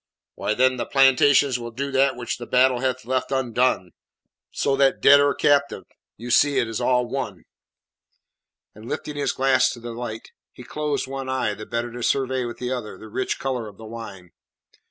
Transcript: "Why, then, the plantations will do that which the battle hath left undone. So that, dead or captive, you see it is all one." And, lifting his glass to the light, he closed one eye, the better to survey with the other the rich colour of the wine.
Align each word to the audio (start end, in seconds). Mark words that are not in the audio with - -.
"Why, 0.33 0.55
then, 0.55 0.77
the 0.77 0.87
plantations 0.87 1.59
will 1.59 1.69
do 1.69 1.91
that 1.91 2.15
which 2.15 2.39
the 2.39 2.47
battle 2.47 2.79
hath 2.79 3.05
left 3.05 3.31
undone. 3.31 3.91
So 4.49 4.75
that, 4.77 4.99
dead 4.99 5.19
or 5.19 5.35
captive, 5.35 5.83
you 6.17 6.31
see 6.31 6.57
it 6.57 6.67
is 6.67 6.81
all 6.81 7.05
one." 7.07 7.43
And, 8.73 8.89
lifting 8.89 9.15
his 9.15 9.31
glass 9.31 9.71
to 9.73 9.79
the 9.79 9.93
light, 9.93 10.31
he 10.53 10.63
closed 10.63 11.05
one 11.05 11.29
eye, 11.29 11.53
the 11.53 11.67
better 11.67 11.91
to 11.91 12.01
survey 12.01 12.45
with 12.45 12.57
the 12.57 12.71
other 12.71 12.97
the 12.97 13.09
rich 13.09 13.37
colour 13.37 13.67
of 13.67 13.77
the 13.77 13.85
wine. 13.85 14.31